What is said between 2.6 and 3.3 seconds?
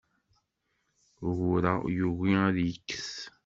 yekkes.